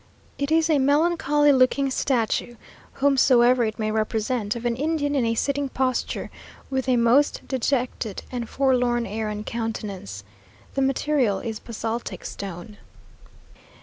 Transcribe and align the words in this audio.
It 0.39 0.51
is 0.51 0.67
a 0.67 0.79
melancholy 0.79 1.51
looking 1.51 1.91
statue, 1.91 2.55
whomsoever 2.93 3.63
it 3.63 3.77
may 3.77 3.91
represent, 3.91 4.55
of 4.55 4.65
an 4.65 4.75
Indian 4.75 5.13
in 5.13 5.23
a 5.27 5.35
sitting 5.35 5.69
posture, 5.69 6.31
with 6.71 6.89
a 6.89 6.97
most 6.97 7.43
dejected 7.47 8.23
and 8.31 8.49
forlorn 8.49 9.05
air 9.05 9.29
and 9.29 9.45
countenance. 9.45 10.23
The 10.73 10.81
material 10.81 11.37
is 11.37 11.59
basaltic 11.59 12.25
stone. 12.25 12.77